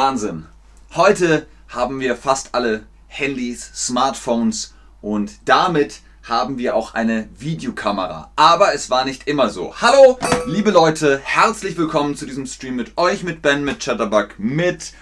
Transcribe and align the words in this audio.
Wahnsinn. 0.00 0.46
Heute 0.94 1.46
haben 1.68 2.00
wir 2.00 2.16
fast 2.16 2.54
alle 2.54 2.86
Handys, 3.06 3.70
Smartphones 3.74 4.72
und 5.02 5.32
damit 5.44 6.00
haben 6.22 6.56
wir 6.56 6.74
auch 6.74 6.94
eine 6.94 7.28
Videokamera. 7.38 8.32
Aber 8.34 8.72
es 8.72 8.88
war 8.88 9.04
nicht 9.04 9.28
immer 9.28 9.50
so. 9.50 9.74
Hallo, 9.78 10.18
liebe 10.46 10.70
Leute, 10.70 11.20
herzlich 11.22 11.76
willkommen 11.76 12.16
zu 12.16 12.24
diesem 12.24 12.46
Stream 12.46 12.76
mit 12.76 12.96
euch, 12.96 13.24
mit 13.24 13.42
Ben, 13.42 13.62
mit 13.62 13.80
Chatterbug, 13.84 14.38
mit 14.38 14.94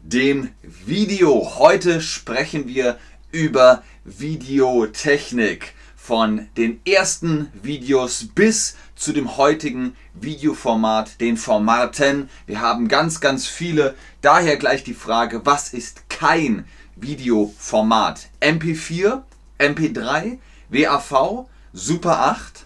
dem 0.00 0.52
Video. 0.62 1.56
Heute 1.58 2.00
sprechen 2.00 2.68
wir 2.68 3.00
über 3.32 3.82
Videotechnik 4.04 5.74
von 6.06 6.46
den 6.56 6.80
ersten 6.86 7.50
Videos 7.64 8.28
bis 8.32 8.76
zu 8.94 9.12
dem 9.12 9.36
heutigen 9.36 9.96
Videoformat, 10.14 11.20
den 11.20 11.36
Formaten. 11.36 12.30
Wir 12.46 12.60
haben 12.60 12.86
ganz, 12.86 13.20
ganz 13.20 13.48
viele. 13.48 13.96
Daher 14.20 14.56
gleich 14.56 14.84
die 14.84 14.94
Frage, 14.94 15.44
was 15.44 15.72
ist 15.72 16.08
kein 16.08 16.64
Videoformat? 16.94 18.28
MP4, 18.40 19.22
MP3, 19.58 20.38
WAV, 20.68 21.48
Super 21.72 22.20
8. 22.20 22.64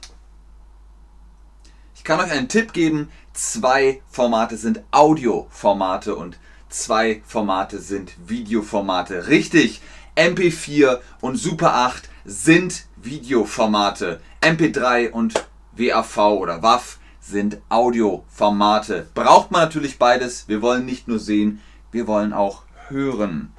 Ich 1.95 2.05
kann 2.05 2.21
euch 2.21 2.31
einen 2.31 2.49
Tipp 2.49 2.75
geben. 2.75 3.11
Zwei 3.33 4.03
Formate 4.11 4.59
sind 4.59 4.83
Audioformate 4.91 6.15
und 6.15 6.37
zwei 6.69 7.23
Formate 7.27 7.79
sind 7.79 8.13
Videoformate. 8.29 9.29
Richtig, 9.29 9.81
MP4 10.15 10.99
und 11.23 11.37
Super 11.37 11.75
8 11.75 12.10
sind 12.25 12.87
Videoformate. 12.97 14.21
MP3 14.41 15.11
und 15.11 15.35
WAV 15.73 16.19
oder 16.19 16.63
WAV 16.63 16.99
sind 17.21 17.59
Audioformate. 17.69 19.09
Braucht 19.15 19.51
man 19.51 19.63
natürlich 19.63 19.99
beides. 19.99 20.49
Wir 20.49 20.63
wollen 20.63 20.85
nicht 20.85 21.09
nur 21.09 21.19
sehen, 21.19 21.61
wir 21.93 22.07
wollen 22.07 22.33
auch 22.33 22.65
hören. 22.89 23.53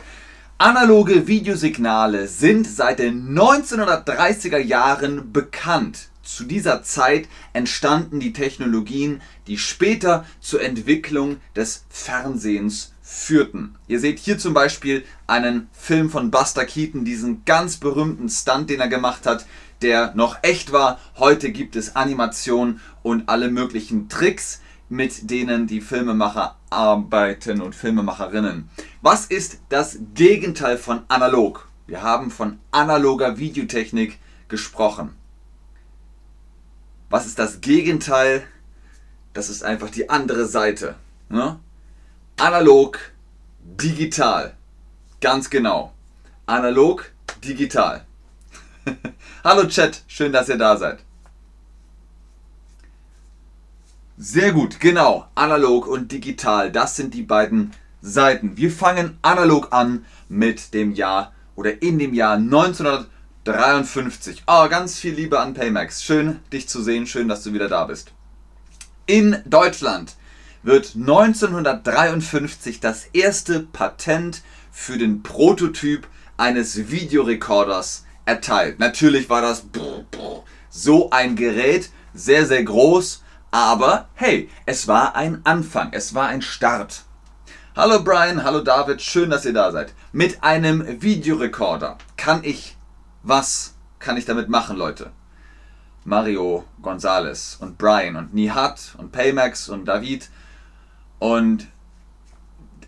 Analoge 0.58 1.28
Videosignale 1.28 2.28
sind 2.28 2.68
seit 2.68 3.00
den 3.00 3.36
1930er 3.36 4.60
Jahren 4.60 5.32
bekannt. 5.32 6.10
Zu 6.22 6.44
dieser 6.44 6.84
Zeit 6.84 7.28
entstanden 7.52 8.20
die 8.20 8.32
Technologien, 8.32 9.22
die 9.48 9.58
später 9.58 10.26
zur 10.40 10.62
Entwicklung 10.62 11.38
des 11.56 11.86
Fernsehens 11.90 12.94
führten. 13.12 13.76
Ihr 13.90 14.00
seht 14.00 14.20
hier 14.20 14.38
zum 14.38 14.54
Beispiel 14.54 15.04
einen 15.28 15.68
Film 15.74 16.10
von 16.10 16.32
Buster 16.32 16.64
Keaton, 16.64 17.04
diesen 17.04 17.44
ganz 17.44 17.76
berühmten 17.76 18.30
Stunt, 18.30 18.70
den 18.70 18.80
er 18.80 18.88
gemacht 18.88 19.26
hat, 19.26 19.46
der 19.82 20.14
noch 20.16 20.38
echt 20.44 20.72
war. 20.72 20.98
Heute 21.18 21.52
gibt 21.52 21.76
es 21.76 21.98
Animationen 21.98 22.80
und 23.04 23.28
alle 23.28 23.52
möglichen 23.52 24.08
Tricks, 24.08 24.62
mit 24.88 25.30
denen 25.30 25.68
die 25.68 25.82
Filmemacher 25.82 26.56
arbeiten 26.70 27.62
und 27.62 27.76
Filmemacherinnen. 27.76 28.70
Was 29.02 29.26
ist 29.26 29.60
das 29.68 30.00
Gegenteil 30.14 30.78
von 30.78 31.02
analog? 31.10 31.68
Wir 31.88 32.02
haben 32.02 32.32
von 32.32 32.60
analoger 32.72 33.38
Videotechnik 33.38 34.20
gesprochen. 34.48 35.16
Was 37.10 37.26
ist 37.26 37.40
das 37.40 37.60
Gegenteil? 37.60 38.44
Das 39.34 39.50
ist 39.50 39.64
einfach 39.64 39.90
die 39.90 40.10
andere 40.10 40.46
Seite. 40.46 40.96
Ne? 41.28 41.60
Analog, 42.42 42.98
digital. 43.60 44.58
Ganz 45.22 45.52
genau. 45.52 45.94
Analog, 46.48 47.12
digital. 47.44 48.04
Hallo 49.44 49.68
Chat, 49.68 50.02
schön, 50.08 50.34
dass 50.34 50.50
ihr 50.50 50.58
da 50.58 50.76
seid. 50.76 51.04
Sehr 54.18 54.54
gut, 54.54 54.80
genau. 54.80 55.28
Analog 55.36 55.86
und 55.86 56.12
digital, 56.12 56.72
das 56.72 56.96
sind 56.96 57.14
die 57.14 57.22
beiden 57.22 57.76
Seiten. 58.02 58.58
Wir 58.58 58.72
fangen 58.72 59.20
analog 59.22 59.72
an 59.72 60.04
mit 60.28 60.74
dem 60.74 60.94
Jahr 60.94 61.34
oder 61.56 61.84
in 61.84 62.00
dem 62.00 62.16
Jahr 62.16 62.38
1953. 62.38 64.46
Oh, 64.48 64.68
ganz 64.68 64.98
viel 64.98 65.14
Liebe 65.14 65.40
an 65.40 65.54
Paymax. 65.54 66.04
Schön, 66.04 66.40
dich 66.52 66.68
zu 66.68 66.82
sehen. 66.82 67.06
Schön, 67.06 67.28
dass 67.28 67.44
du 67.44 67.54
wieder 67.54 67.70
da 67.70 67.86
bist. 67.86 68.14
In 69.06 69.44
Deutschland 69.46 70.16
wird 70.64 70.96
1953 70.96 72.80
das 72.80 73.06
erste 73.14 73.62
Patent 73.62 74.42
für 74.72 74.98
den 74.98 75.24
Prototyp 75.24 76.08
eines 76.38 76.90
Videorekorders 76.90 78.06
erteilt. 78.26 78.80
Natürlich 78.80 79.30
war 79.30 79.42
das 79.42 79.66
so 80.70 81.10
ein 81.10 81.36
Gerät, 81.36 81.90
sehr, 82.14 82.46
sehr 82.46 82.64
groß, 82.64 83.24
aber 83.52 84.08
hey, 84.14 84.50
es 84.66 84.88
war 84.88 85.16
ein 85.16 85.42
Anfang, 85.46 85.90
es 85.92 86.14
war 86.14 86.28
ein 86.28 86.42
Start. 86.42 87.04
Hallo 87.76 88.04
Brian, 88.04 88.44
hallo 88.44 88.62
David, 88.62 89.02
schön, 89.02 89.30
dass 89.30 89.46
ihr 89.46 89.54
da 89.54 89.72
seid. 89.72 89.94
Mit 90.12 90.44
einem 90.44 91.02
Videorekorder 91.02 91.98
kann 92.18 92.44
ich, 92.44 92.78
was 93.24 93.76
kann 94.00 94.18
ich 94.18 94.26
damit 94.26 94.50
machen, 94.50 94.78
Leute? 94.78 95.12
Mario 96.04 96.66
Gonzales 96.82 97.58
und 97.62 97.78
Brian 97.78 98.16
und 98.16 98.34
Nihat 98.34 98.96
und 98.98 99.12
Paymax 99.12 99.70
und 99.70 99.86
David 99.86 100.30
und 101.22 101.68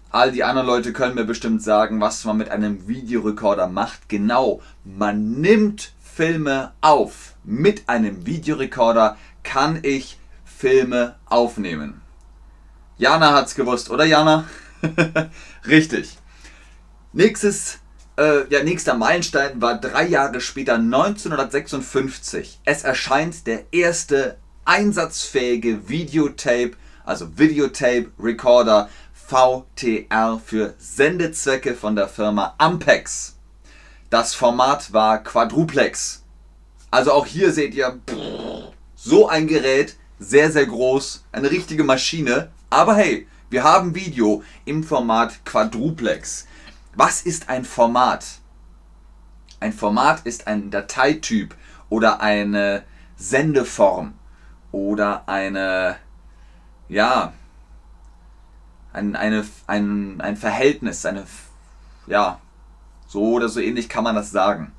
all 0.10 0.32
die 0.32 0.44
anderen 0.44 0.66
Leute 0.66 0.92
können 0.92 1.14
mir 1.14 1.24
bestimmt 1.24 1.62
sagen, 1.62 2.02
was 2.02 2.26
man 2.26 2.38
mit 2.38 2.50
einem 2.50 2.88
Videorekorder 2.88 3.68
macht. 3.68 4.10
Genau, 4.10 4.60
man 4.84 5.40
nimmt 5.40 5.94
Filme 6.02 6.72
auf. 6.82 7.36
Mit 7.44 7.88
einem 7.88 8.26
Videorekorder 8.26 9.18
kann 9.44 9.82
ich 9.84 10.18
Filme 10.44 11.14
aufnehmen. 11.28 12.02
Jana 12.98 13.34
hat's 13.34 13.54
gewusst, 13.54 13.92
oder 13.92 14.06
Jana? 14.06 14.46
Richtig. 15.68 16.18
Nächstes, 17.12 17.82
äh, 18.18 18.48
ja, 18.50 18.64
nächster 18.64 18.96
Meilenstein 18.96 19.62
war 19.62 19.80
drei 19.80 20.08
Jahre 20.08 20.42
später, 20.42 20.74
1956. 20.74 22.62
Es 22.66 22.84
erscheint 22.84 23.46
der 23.46 23.72
erste 23.72 24.40
einsatzfähige 24.66 25.88
Videotape 25.88 26.72
also 27.06 27.38
Videotape 27.38 28.12
Recorder 28.20 28.90
VTR 29.14 30.40
für 30.44 30.74
Sendezwecke 30.78 31.76
von 31.76 31.96
der 31.96 32.08
Firma 32.08 32.56
Ampex. 32.58 33.38
Das 34.10 34.36
Format 34.36 34.94
war 34.94 35.24
Quadruplex. 35.24 36.24
Also 36.92 37.12
auch 37.12 37.26
hier 37.26 37.52
seht 37.52 37.74
ihr 37.74 38.00
so 38.96 39.28
ein 39.28 39.48
Gerät, 39.48 39.98
sehr, 40.20 40.52
sehr 40.52 40.66
groß, 40.66 41.26
eine 41.32 41.50
richtige 41.50 41.84
Maschine. 41.84 42.52
Aber 42.70 42.96
hey, 42.96 43.28
wir 43.50 43.64
haben 43.64 43.96
Video 43.96 44.44
im 44.66 44.84
Format 44.84 45.44
Quadruplex. 45.46 46.48
Was 46.96 47.22
ist 47.22 47.50
ein 47.50 47.66
Format? 47.66 48.26
Ein 49.60 49.74
Format 49.74 50.26
ist 50.26 50.48
ein 50.48 50.70
Dateityp 50.70 51.56
oder 51.90 52.22
eine 52.22 52.84
Sendeform 53.16 54.14
oder 54.72 55.28
eine 55.28 55.98
ja, 56.90 57.34
ein, 58.92 59.16
eine, 59.16 59.46
ein, 59.68 60.22
ein 60.22 60.38
Verhältnis, 60.38 61.06
eine, 61.06 61.26
ja, 62.08 62.40
so 63.08 63.34
oder 63.34 63.50
so 63.50 63.60
ähnlich 63.60 63.90
kann 63.90 64.04
man 64.04 64.16
das 64.16 64.32
sagen. 64.32 64.72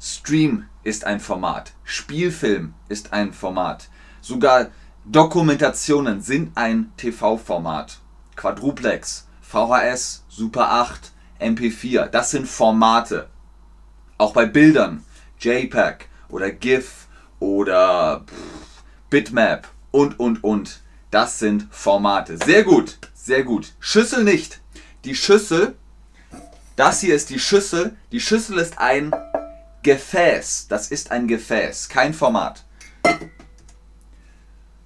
Stream 0.00 0.66
ist 0.82 1.04
ein 1.04 1.20
Format, 1.20 1.72
Spielfilm 1.84 2.74
ist 2.88 3.12
ein 3.12 3.32
Format, 3.32 3.88
sogar 4.20 4.68
Dokumentationen 5.04 6.20
sind 6.20 6.56
ein 6.56 6.92
TV-Format. 6.96 8.00
Quadruplex, 8.36 9.26
VHS, 9.40 10.24
Super 10.28 10.70
8, 10.70 11.12
MP4, 11.40 12.06
das 12.06 12.30
sind 12.30 12.46
Formate. 12.46 13.28
Auch 14.18 14.32
bei 14.32 14.46
Bildern, 14.46 15.04
JPEG 15.38 16.08
oder 16.28 16.50
GIF 16.50 17.06
oder 17.38 18.24
Bitmap 19.08 19.68
und 19.90 20.20
und 20.20 20.44
und. 20.44 20.80
Das 21.10 21.38
sind 21.38 21.66
Formate. 21.70 22.38
Sehr 22.38 22.62
gut, 22.62 22.98
sehr 23.14 23.42
gut. 23.42 23.72
Schüssel 23.80 24.22
nicht. 24.22 24.60
Die 25.04 25.16
Schüssel, 25.16 25.74
das 26.76 27.00
hier 27.00 27.14
ist 27.14 27.30
die 27.30 27.38
Schüssel. 27.38 27.96
Die 28.12 28.20
Schüssel 28.20 28.58
ist 28.58 28.78
ein 28.78 29.12
Gefäß. 29.82 30.66
Das 30.68 30.88
ist 30.88 31.10
ein 31.10 31.26
Gefäß, 31.26 31.88
kein 31.88 32.14
Format. 32.14 32.64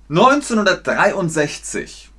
1963. 0.08 2.10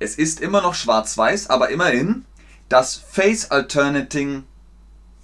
Es 0.00 0.16
ist 0.16 0.40
immer 0.40 0.60
noch 0.60 0.74
schwarz-weiß, 0.74 1.50
aber 1.50 1.70
immerhin 1.70 2.24
das 2.68 2.96
Face 2.96 3.50
Alternating 3.50 4.44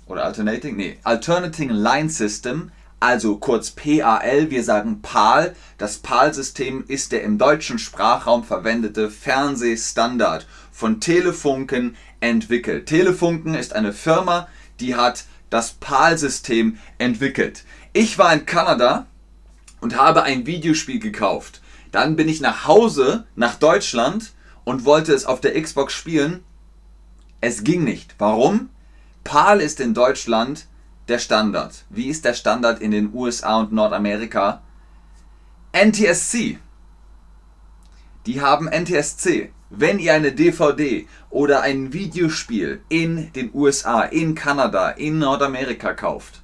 oder 0.07 0.25
Alternating, 0.25 0.77
nee, 0.77 0.99
Alternating 1.05 1.71
Line 1.71 2.11
System 2.11 2.73
also 3.01 3.39
kurz 3.39 3.71
PAL, 3.71 4.51
wir 4.51 4.63
sagen 4.63 5.01
PAL. 5.01 5.57
Das 5.79 5.99
PAL-System 5.99 6.85
ist 6.87 7.13
der 7.13 7.23
im 7.23 7.39
deutschen 7.39 7.79
Sprachraum 7.79 8.45
verwendete 8.45 9.11
Fernsehstandard 9.11 10.47
von 10.71 11.01
Telefunken 11.01 11.97
entwickelt. 12.21 12.87
Telefunken 12.87 13.55
ist 13.55 13.75
eine 13.75 13.95
Firma, 13.95 14.49
die 14.81 14.97
hat 14.97 15.25
das 15.49 15.73
PAL-System 15.73 16.79
entwickelt. 16.99 17.65
Ich 17.95 18.19
war 18.19 18.35
in 18.35 18.45
Kanada 18.45 19.07
und 19.81 19.97
habe 19.97 20.23
ein 20.23 20.47
Videospiel 20.47 21.01
gekauft. 21.01 21.63
Dann 21.93 22.17
bin 22.17 22.29
ich 22.29 22.43
nach 22.43 22.67
Hause, 22.67 23.27
nach 23.35 23.55
Deutschland 23.55 24.33
und 24.65 24.85
wollte 24.85 25.15
es 25.15 25.25
auf 25.25 25.41
der 25.41 25.61
Xbox 25.61 25.95
spielen. 25.95 26.45
Es 27.41 27.65
ging 27.65 27.83
nicht. 27.83 28.15
Warum? 28.19 28.69
PAL 29.25 29.63
ist 29.63 29.81
in 29.81 29.95
Deutschland 29.95 30.67
der 31.11 31.19
Standard. 31.19 31.85
Wie 31.91 32.07
ist 32.07 32.25
der 32.25 32.35
Standard 32.35 32.81
in 32.81 32.93
den 32.93 33.13
USA 33.13 33.59
und 33.59 33.73
Nordamerika? 33.73 34.63
NTSC. 35.73 36.59
Die 38.27 38.41
haben 38.41 38.69
NTSC. 38.69 39.53
Wenn 39.71 39.99
ihr 39.99 40.15
eine 40.15 40.33
DVD 40.33 41.07
oder 41.29 41.63
ein 41.63 41.93
Videospiel 41.93 42.83
in 42.89 43.33
den 43.33 43.51
USA, 43.55 44.03
in 44.03 44.35
Kanada, 44.35 44.91
in 44.91 45.19
Nordamerika 45.19 45.95
kauft 45.95 46.43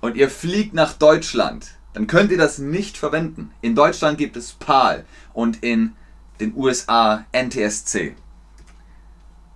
und 0.00 0.16
ihr 0.16 0.30
fliegt 0.30 0.72
nach 0.72 0.94
Deutschland, 0.94 1.72
dann 1.92 2.06
könnt 2.06 2.30
ihr 2.30 2.38
das 2.38 2.58
nicht 2.58 2.96
verwenden. 2.96 3.52
In 3.60 3.74
Deutschland 3.74 4.16
gibt 4.18 4.36
es 4.36 4.52
PAL 4.52 5.04
und 5.34 5.62
in 5.62 5.92
den 6.40 6.54
USA 6.56 7.24
NTSC. 7.32 8.14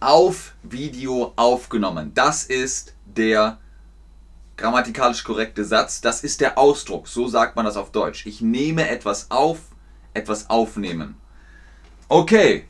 auf 0.00 0.54
Video 0.62 1.34
aufgenommen. 1.36 2.12
Das 2.14 2.44
ist 2.44 2.94
der 3.04 3.58
grammatikalisch 4.56 5.22
korrekte 5.22 5.66
Satz. 5.66 6.00
Das 6.00 6.24
ist 6.24 6.40
der 6.40 6.56
Ausdruck. 6.56 7.08
So 7.08 7.28
sagt 7.28 7.56
man 7.56 7.66
das 7.66 7.76
auf 7.76 7.92
Deutsch. 7.92 8.24
Ich 8.24 8.40
nehme 8.40 8.88
etwas 8.88 9.30
auf, 9.30 9.58
etwas 10.14 10.48
aufnehmen. 10.48 11.16
Okay, 12.08 12.68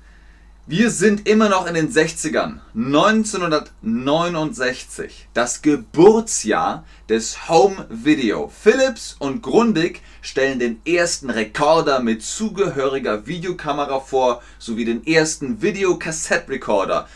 wir 0.66 0.90
sind 0.92 1.28
immer 1.28 1.48
noch 1.48 1.66
in 1.66 1.74
den 1.74 1.92
60ern. 1.92 2.60
1969. 2.76 5.28
Das 5.34 5.60
Geburtsjahr 5.60 6.84
des 7.08 7.48
Home 7.48 7.84
Video. 7.90 8.48
Philips 8.48 9.16
und 9.18 9.42
Grundig 9.42 10.02
stellen 10.20 10.60
den 10.60 10.80
ersten 10.86 11.30
Rekorder 11.30 11.98
mit 11.98 12.22
zugehöriger 12.22 13.26
Videokamera 13.26 13.98
vor, 13.98 14.40
sowie 14.60 14.84
den 14.84 15.04
ersten 15.04 15.62
Videokassettrekorder. 15.62 17.08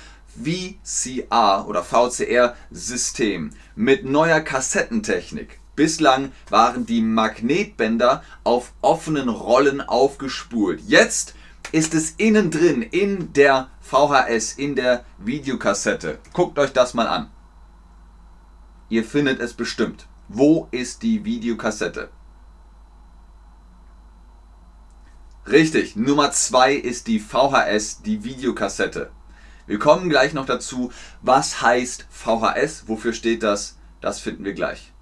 VCR 0.43 1.69
oder 1.69 1.85
VCR-System 1.85 3.53
mit 3.77 4.05
neuer 4.05 4.41
Kassettentechnik. 4.41 5.61
Bislang 5.77 6.33
waren 6.51 6.85
die 6.85 7.01
Magnetbänder 7.01 8.25
auf 8.43 8.73
offenen 8.81 9.29
Rollen 9.29 9.81
aufgespult. 9.81 10.81
Jetzt 10.89 11.36
ist 11.73 11.95
es 11.95 12.11
innen 12.13 12.51
drin, 12.51 12.83
in 12.83 13.33
der 13.33 13.71
VHS, 13.81 14.55
in 14.55 14.75
der 14.77 15.05
Videokassette. 15.19 16.19
Guckt 16.33 16.59
euch 16.59 16.73
das 16.73 16.95
mal 16.95 17.07
an. 17.07 17.31
Ihr 18.89 19.05
findet 19.05 19.41
es 19.41 19.55
bestimmt. 19.55 20.07
Wo 20.29 20.69
ist 20.71 21.03
die 21.03 21.25
Videokassette? 21.25 22.11
Richtig, 25.49 25.95
Nummer 25.95 26.33
2 26.33 26.75
ist 26.75 27.07
die 27.07 27.21
VHS, 27.21 28.03
die 28.03 28.25
Videokassette. 28.25 29.11
Wir 29.67 29.79
kommen 29.79 30.09
gleich 30.09 30.33
noch 30.33 30.47
dazu, 30.47 30.93
was 31.23 31.63
heißt 31.63 32.07
VHS, 32.11 32.89
wofür 32.89 33.13
steht 33.13 33.43
das, 33.43 33.79
das 34.01 34.19
finden 34.21 34.45
wir 34.45 34.55
gleich. 34.55 34.93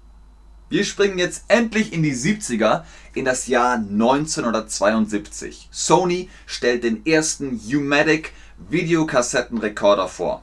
Wir 0.67 0.83
springen 0.83 1.19
jetzt 1.19 1.45
endlich 1.47 1.93
in 1.93 2.01
die 2.01 2.15
70er, 2.15 2.83
in 3.13 3.23
das 3.23 3.45
Jahr 3.47 3.75
1972. 3.75 5.69
Sony 5.71 6.29
stellt 6.47 6.83
den 6.83 7.05
ersten 7.05 7.61
Umatic 7.71 8.33
Videokassettenrekorder 8.69 10.07
vor. 10.07 10.41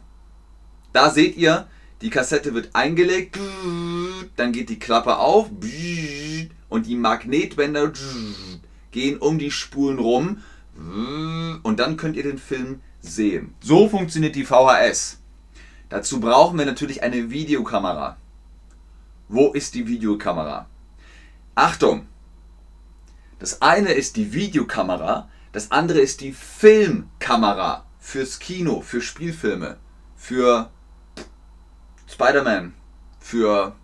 Da 0.92 1.10
seht 1.10 1.36
ihr, 1.36 1.66
die 2.02 2.10
Kassette 2.10 2.54
wird 2.54 2.70
eingelegt, 2.74 3.38
dann 4.36 4.52
geht 4.52 4.69
die 4.69 4.78
Klappe 4.78 5.16
auf 5.19 5.50
und 6.69 6.86
die 6.86 6.96
Magnetbänder 6.96 7.92
gehen 8.92 9.19
um 9.19 9.38
die 9.38 9.50
Spulen 9.50 9.98
rum 9.98 10.42
und 11.62 11.80
dann 11.80 11.96
könnt 11.96 12.16
ihr 12.16 12.22
den 12.22 12.38
Film 12.38 12.80
sehen. 13.00 13.54
So 13.60 13.88
funktioniert 13.88 14.36
die 14.36 14.44
VHS. 14.44 15.19
Dazu 15.88 16.20
brauchen 16.20 16.58
wir 16.58 16.66
natürlich 16.66 17.02
eine 17.02 17.30
Videokamera. 17.30 18.16
Wo 19.32 19.50
ist 19.52 19.75
die 19.75 19.88
Videokamera? 19.88 20.67
Achtung! 21.55 22.06
Das 23.38 23.62
eine 23.62 23.93
ist 23.93 24.17
die 24.17 24.34
Videokamera, 24.34 25.31
das 25.52 25.70
andere 25.70 26.00
ist 26.00 26.20
die 26.20 26.34
Filmkamera 26.34 27.87
fürs 27.99 28.38
Kino, 28.40 28.82
für 28.82 29.00
Spielfilme, 29.00 29.79
für 30.17 30.70
Spider-Man, 32.06 32.75
für 33.20 33.75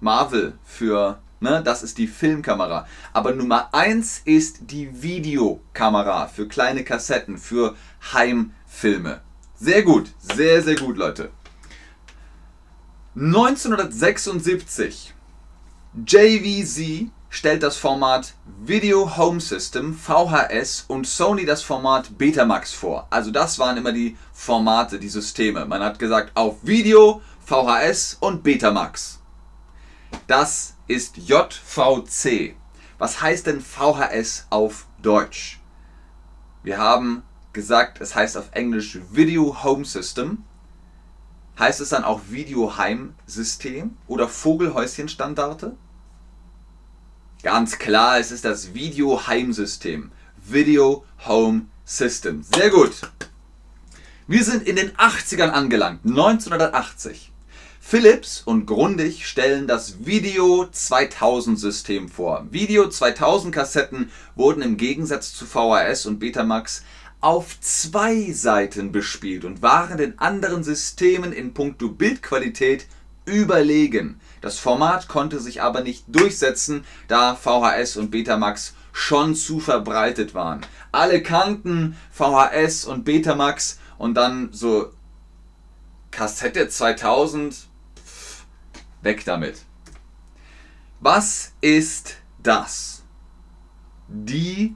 Marvel, 0.00 0.58
für 0.62 1.20
Ne, 1.40 1.62
das 1.62 1.82
ist 1.84 1.96
die 1.96 2.08
Filmkamera. 2.08 2.86
Aber 3.14 3.32
Nummer 3.32 3.72
1 3.72 4.22
ist 4.24 4.72
die 4.72 5.02
Videokamera 5.02 6.26
für 6.26 6.48
kleine 6.48 6.84
Kassetten, 6.84 7.38
für 7.38 7.76
Heimfilme. 8.12 9.22
Sehr 9.54 9.84
gut, 9.84 10.12
sehr, 10.18 10.62
sehr 10.62 10.76
gut, 10.76 10.96
Leute. 10.96 11.30
1976 13.20 15.12
JVZ 16.06 17.10
stellt 17.28 17.64
das 17.64 17.76
Format 17.76 18.34
Video 18.62 19.16
Home 19.16 19.40
System 19.40 19.92
VHS 19.92 20.84
und 20.86 21.04
Sony 21.04 21.44
das 21.44 21.64
Format 21.64 22.16
Betamax 22.16 22.72
vor. 22.72 23.08
Also 23.10 23.32
das 23.32 23.58
waren 23.58 23.76
immer 23.76 23.90
die 23.90 24.16
Formate, 24.32 25.00
die 25.00 25.08
Systeme. 25.08 25.64
Man 25.66 25.82
hat 25.82 25.98
gesagt 25.98 26.30
auf 26.36 26.58
Video, 26.62 27.20
VHS 27.44 28.18
und 28.20 28.44
Betamax. 28.44 29.18
Das 30.28 30.76
ist 30.86 31.16
JVC. 31.16 32.54
Was 32.98 33.20
heißt 33.20 33.48
denn 33.48 33.60
VHS 33.60 34.46
auf 34.48 34.86
Deutsch? 35.02 35.58
Wir 36.62 36.78
haben 36.78 37.24
gesagt, 37.52 38.00
es 38.00 38.14
heißt 38.14 38.36
auf 38.36 38.50
Englisch 38.52 39.00
Video 39.10 39.64
Home 39.64 39.84
System. 39.84 40.44
Heißt 41.58 41.80
es 41.80 41.88
dann 41.88 42.04
auch 42.04 42.20
Videoheimsystem 42.30 43.96
oder 44.06 44.28
Vogelhäuschenstandarte? 44.28 45.76
Ganz 47.42 47.78
klar, 47.78 48.18
es 48.20 48.30
ist 48.30 48.44
das 48.44 48.74
Videoheimsystem. 48.74 50.12
Video 50.36 51.04
Home 51.26 51.66
System. 51.84 52.44
Sehr 52.44 52.70
gut. 52.70 52.92
Wir 54.28 54.44
sind 54.44 54.68
in 54.68 54.76
den 54.76 54.92
80ern 54.92 55.50
angelangt, 55.50 56.04
1980. 56.04 57.32
Philips 57.80 58.42
und 58.42 58.66
Grundig 58.66 59.26
stellen 59.26 59.66
das 59.66 60.04
Video 60.04 60.68
2000 60.70 61.58
System 61.58 62.08
vor. 62.08 62.46
Video 62.50 62.88
2000 62.88 63.54
Kassetten 63.54 64.10
wurden 64.36 64.62
im 64.62 64.76
Gegensatz 64.76 65.32
zu 65.32 65.46
VHS 65.46 66.06
und 66.06 66.18
Betamax 66.18 66.82
auf 67.20 67.60
zwei 67.60 68.30
Seiten 68.32 68.92
bespielt 68.92 69.44
und 69.44 69.62
waren 69.62 69.98
den 69.98 70.18
anderen 70.18 70.62
Systemen 70.62 71.32
in 71.32 71.52
puncto 71.52 71.88
Bildqualität 71.88 72.86
überlegen. 73.24 74.20
Das 74.40 74.58
Format 74.58 75.08
konnte 75.08 75.40
sich 75.40 75.60
aber 75.60 75.82
nicht 75.82 76.04
durchsetzen, 76.08 76.84
da 77.08 77.34
VHS 77.34 77.96
und 77.96 78.10
Betamax 78.10 78.74
schon 78.92 79.34
zu 79.34 79.60
verbreitet 79.60 80.34
waren. 80.34 80.60
Alle 80.92 81.22
kannten 81.22 81.96
VHS 82.10 82.84
und 82.84 83.04
Betamax 83.04 83.78
und 83.98 84.14
dann 84.14 84.50
so 84.52 84.92
Kassette 86.10 86.68
2000, 86.68 87.54
pff, 87.54 88.44
weg 89.02 89.24
damit. 89.24 89.64
Was 91.00 91.52
ist 91.60 92.16
das? 92.42 93.02
Die 94.08 94.74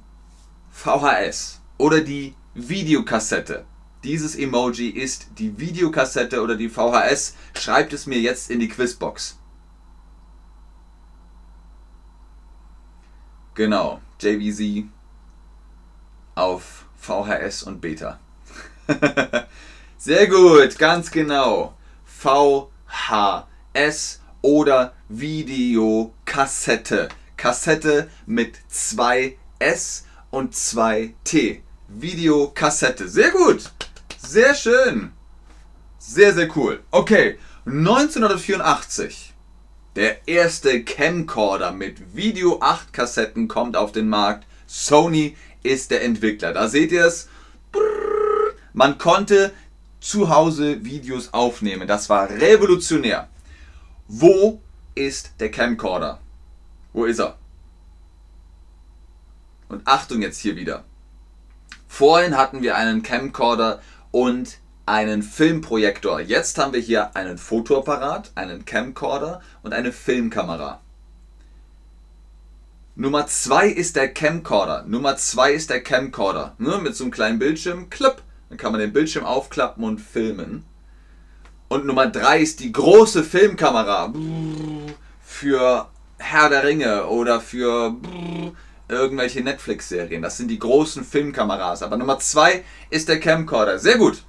VHS 0.71 1.62
oder 1.83 2.01
die 2.01 2.35
Videokassette. 2.55 3.67
Dieses 4.05 4.37
Emoji 4.37 4.91
ist 4.91 5.27
die 5.39 5.59
Videokassette 5.59 6.41
oder 6.41 6.55
die 6.55 6.69
VHS. 6.69 7.35
Schreibt 7.59 7.93
es 7.93 8.07
mir 8.07 8.21
jetzt 8.21 8.53
in 8.53 8.61
die 8.61 8.69
Quizbox. 8.69 9.37
Genau, 13.57 14.01
JVZ 14.21 14.85
auf 16.37 16.87
VHS 16.99 17.65
und 17.65 17.81
Beta. 17.81 18.21
Sehr 19.99 20.29
gut, 20.29 20.79
ganz 20.79 21.11
genau. 21.11 21.77
VHS 22.05 22.71
oder 24.41 24.93
Videokassette. 25.09 27.09
Kassette 27.37 28.09
mit 28.27 28.55
zwei 28.69 29.37
S 29.59 30.07
und 30.31 30.55
zwei 30.55 31.17
T. 31.25 31.65
Videokassette. 32.01 33.09
Sehr 33.09 33.31
gut. 33.31 33.71
Sehr 34.19 34.55
schön. 34.55 35.13
Sehr, 35.99 36.35
sehr 36.35 36.57
cool. 36.57 36.81
Okay, 36.91 37.39
1984. 37.67 39.35
Der 39.95 40.27
erste 40.27 40.85
Camcorder 40.85 41.73
mit 41.73 42.17
Video 42.17 42.61
8 42.61 42.93
Kassetten 42.93 43.47
kommt 43.47 43.77
auf 43.77 43.93
den 43.93 44.09
Markt. 44.09 44.47
Sony 44.67 45.37
ist 45.63 45.91
der 45.91 46.03
Entwickler. 46.03 46.53
Da 46.53 46.69
seht 46.69 46.93
ihr 46.93 47.05
es. 47.05 47.29
Man 48.73 48.97
konnte 48.97 49.53
zu 50.01 50.31
Hause 50.31 50.85
Videos 50.85 51.33
aufnehmen. 51.33 51.87
Das 51.87 52.09
war 52.09 52.31
revolutionär. 52.31 53.29
Wo 54.09 54.61
ist 54.95 55.33
der 55.41 55.51
Camcorder? 55.51 56.21
Wo 56.93 57.05
ist 57.05 57.21
er? 57.21 57.39
Und 59.69 59.87
Achtung 59.87 60.23
jetzt 60.23 60.39
hier 60.39 60.57
wieder. 60.57 60.85
Vorhin 61.95 62.39
hatten 62.39 62.63
wir 62.63 62.75
einen 62.77 63.03
Camcorder 63.03 63.83
und 64.13 64.61
einen 64.87 65.23
Filmprojektor. 65.23 66.21
Jetzt 66.21 66.57
haben 66.57 66.73
wir 66.73 66.81
hier 66.81 67.15
einen 67.15 67.37
Fotoapparat, 67.37 68.33
einen 68.35 68.65
Camcorder 68.65 69.43
und 69.63 69.75
eine 69.75 69.93
Filmkamera. 69.93 70.81
Nummer 72.95 73.27
2 73.27 73.69
ist 73.69 73.97
der 73.97 74.09
Camcorder. 74.09 74.87
Nummer 74.89 75.19
2 75.19 75.53
ist 75.53 75.69
der 75.69 75.83
Camcorder. 75.83 76.55
Ne, 76.57 76.79
mit 76.79 76.97
so 76.97 77.05
einem 77.05 77.11
kleinen 77.11 77.39
Bildschirm, 77.39 77.91
klapp, 77.91 78.23
dann 78.49 78.57
kann 78.57 78.73
man 78.73 78.81
den 78.81 78.95
Bildschirm 78.95 79.27
aufklappen 79.27 79.85
und 79.85 80.01
filmen. 80.01 80.65
Und 81.69 81.85
Nummer 81.85 82.07
3 82.07 82.41
ist 82.41 82.61
die 82.61 82.73
große 82.73 83.23
Filmkamera 83.23 84.15
für 85.23 85.91
Herr 86.17 86.49
der 86.49 86.65
Ringe 86.65 87.07
oder 87.09 87.43
für 87.43 87.95
irgendwelche 88.93 89.41
Netflix-Serien. 89.43 90.23
Das 90.23 90.37
sind 90.37 90.49
die 90.49 90.59
großen 90.59 91.05
Filmkameras. 91.05 91.83
Aber 91.83 91.97
Nummer 91.97 92.19
2 92.19 92.65
ist 92.91 93.09
der 93.09 93.19
Camcorder. 93.21 93.79
Sehr 93.79 93.99
gut. 93.99 94.23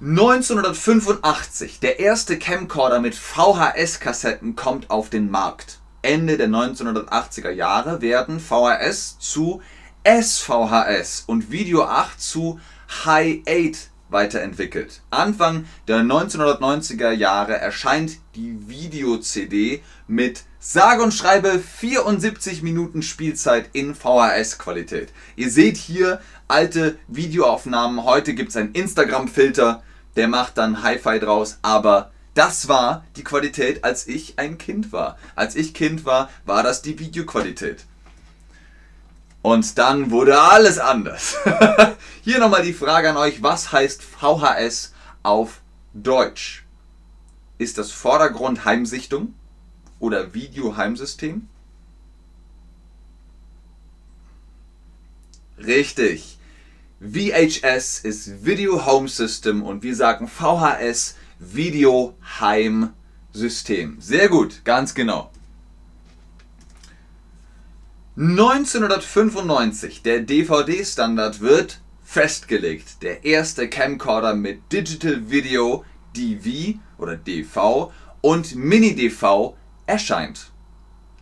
1985, 0.00 1.80
der 1.80 2.00
erste 2.00 2.38
Camcorder 2.38 3.00
mit 3.00 3.14
VHS-Kassetten 3.14 4.56
kommt 4.56 4.88
auf 4.88 5.10
den 5.10 5.30
Markt. 5.30 5.80
Ende 6.00 6.38
der 6.38 6.48
1980er 6.48 7.50
Jahre 7.50 8.00
werden 8.00 8.40
VHS 8.40 9.18
zu 9.18 9.60
SVHS 10.04 11.24
und 11.26 11.50
Video 11.50 11.84
8 11.84 12.18
zu 12.18 12.58
High 13.04 13.42
8 13.46 13.90
weiterentwickelt. 14.08 15.02
Anfang 15.10 15.66
der 15.88 15.98
1990er 15.98 17.10
Jahre 17.10 17.58
erscheint 17.58 18.18
die 18.34 18.56
Video-CD 18.68 19.82
mit 20.08 20.44
sage 20.60 21.02
und 21.02 21.12
schreibe 21.12 21.58
74 21.58 22.62
Minuten 22.62 23.02
Spielzeit 23.02 23.70
in 23.72 23.94
VHS-Qualität. 23.94 25.10
Ihr 25.34 25.50
seht 25.50 25.78
hier 25.78 26.20
alte 26.48 26.98
Videoaufnahmen. 27.08 28.04
Heute 28.04 28.34
gibt 28.34 28.50
es 28.50 28.56
einen 28.56 28.72
Instagram-Filter, 28.72 29.82
der 30.16 30.28
macht 30.28 30.58
dann 30.58 30.82
Hi-Fi 30.82 31.18
draus, 31.18 31.58
aber 31.62 32.10
das 32.34 32.68
war 32.68 33.04
die 33.16 33.24
Qualität, 33.24 33.84
als 33.84 34.06
ich 34.06 34.38
ein 34.38 34.58
Kind 34.58 34.92
war. 34.92 35.18
Als 35.34 35.56
ich 35.56 35.72
Kind 35.72 36.04
war, 36.04 36.28
war 36.44 36.62
das 36.62 36.82
die 36.82 36.98
Videoqualität. 36.98 37.86
Und 39.42 39.78
dann 39.78 40.10
wurde 40.10 40.38
alles 40.38 40.78
anders. 40.78 41.36
Hier 42.22 42.38
nochmal 42.38 42.62
die 42.62 42.74
Frage 42.74 43.08
an 43.08 43.16
euch, 43.16 43.42
was 43.42 43.72
heißt 43.72 44.02
VHS 44.02 44.92
auf 45.22 45.62
Deutsch? 45.94 46.66
Ist 47.56 47.78
das 47.78 47.90
Vordergrund 47.90 48.66
Heimsichtung 48.66 49.34
oder 50.00 50.34
Videoheimsystem? 50.34 51.46
Richtig. 55.58 56.38
VHS 57.00 58.00
ist 58.00 58.44
Video 58.44 58.84
Home 58.84 59.08
System 59.08 59.62
und 59.62 59.82
wir 59.82 59.94
sagen 59.94 60.26
VHS 60.28 61.16
Video 61.38 62.14
Heim 62.40 62.90
System. 63.32 64.00
Sehr 64.00 64.28
gut, 64.28 64.64
ganz 64.64 64.94
genau. 64.94 65.30
1995, 68.16 70.02
der 70.02 70.20
DVD-Standard 70.20 71.40
wird 71.40 71.80
festgelegt. 72.04 73.02
Der 73.02 73.24
erste 73.24 73.68
Camcorder 73.68 74.34
mit 74.34 74.72
Digital 74.72 75.30
Video 75.30 75.84
DV 76.16 76.78
oder 76.98 77.16
DV 77.16 77.92
und 78.20 78.54
Mini-DV 78.56 79.54
erscheint. 79.90 80.50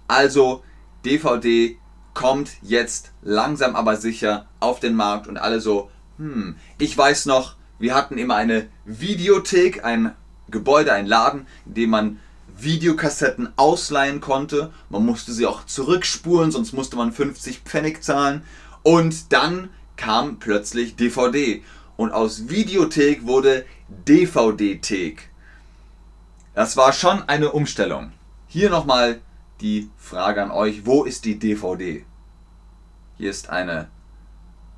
Also 0.06 0.62
DVD 1.04 1.76
kommt 2.14 2.50
jetzt 2.62 3.12
langsam 3.22 3.76
aber 3.76 3.96
sicher 3.96 4.46
auf 4.60 4.80
den 4.80 4.94
Markt 4.94 5.26
und 5.26 5.36
alle 5.36 5.60
so, 5.60 5.90
hm, 6.18 6.56
ich 6.78 6.96
weiß 6.96 7.26
noch, 7.26 7.56
wir 7.78 7.94
hatten 7.94 8.18
immer 8.18 8.34
eine 8.34 8.68
Videothek, 8.84 9.84
ein 9.84 10.14
Gebäude, 10.50 10.92
ein 10.92 11.06
Laden, 11.06 11.46
in 11.66 11.74
dem 11.74 11.90
man 11.90 12.20
Videokassetten 12.56 13.52
ausleihen 13.56 14.20
konnte. 14.20 14.72
Man 14.88 15.06
musste 15.06 15.32
sie 15.32 15.46
auch 15.46 15.64
zurückspulen, 15.64 16.50
sonst 16.50 16.72
musste 16.72 16.96
man 16.96 17.12
50 17.12 17.60
Pfennig 17.60 18.02
zahlen. 18.02 18.42
Und 18.82 19.32
dann 19.32 19.70
kam 19.96 20.38
plötzlich 20.38 20.96
DVD. 20.96 21.62
Und 21.96 22.10
aus 22.10 22.48
Videothek 22.48 23.26
wurde 23.26 23.64
DVD-Thek. 23.88 25.30
Das 26.54 26.76
war 26.76 26.92
schon 26.92 27.22
eine 27.28 27.52
Umstellung. 27.52 28.12
Hier 28.50 28.70
nochmal 28.70 29.20
die 29.60 29.90
Frage 29.98 30.42
an 30.42 30.50
euch, 30.50 30.86
wo 30.86 31.04
ist 31.04 31.26
die 31.26 31.38
DVD? 31.38 32.06
Hier 33.18 33.30
ist 33.30 33.50
eine 33.50 33.90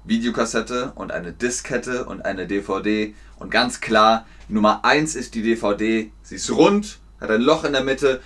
Videokassette 0.03 0.91
und 0.97 1.13
eine 1.13 1.33
Diskette 1.33 2.05
und 2.05 2.25
eine 2.25 2.49
DVD. 2.49 3.15
Und 3.39 3.53
ganz 3.53 3.81
klar, 3.81 4.27
Nummer 4.49 4.85
1 4.85 5.15
ist 5.15 5.37
die 5.37 5.43
DVD. 5.43 6.11
Sie 6.21 6.35
ist 6.35 6.51
rund, 6.51 6.99
hat 7.21 7.31
ein 7.31 7.43
Loch 7.43 7.63
in 7.63 7.73
der 7.73 7.85
Mitte 7.85 8.21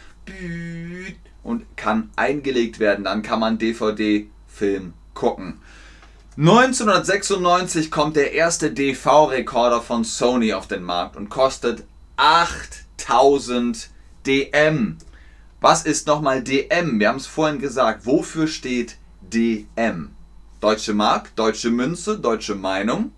und 1.43 1.77
kann 1.77 2.09
eingelegt 2.17 2.79
werden. 2.79 3.05
Dann 3.05 3.21
kann 3.21 3.41
man 3.41 3.59
DVD-Film 3.59 4.95
gucken. 5.13 5.61
1996 6.39 7.91
kommt 7.91 8.17
der 8.17 8.33
erste 8.33 8.73
DV-Rekorder 8.73 9.83
von 9.83 10.05
Sony 10.05 10.55
auf 10.55 10.69
den 10.69 10.83
Markt 10.83 11.17
und 11.17 11.29
kostet 11.29 11.85
8000 12.17 13.91
DM. 14.27 14.97
Was 15.65 15.87
ist 15.87 16.07
nochmal 16.07 16.43
DM? 16.43 17.01
Wir 17.01 17.09
haben 17.09 17.17
es 17.17 17.27
vorhin 17.27 17.59
gesagt. 17.59 18.05
Wofür 18.05 18.49
steht 18.49 18.99
DM? 19.23 20.11
Deutsche 20.61 20.93
Mark, 20.93 21.35
deutsche 21.37 21.71
Münze, 21.71 22.19
deutsche 22.19 22.55
Meinung. 22.55 23.13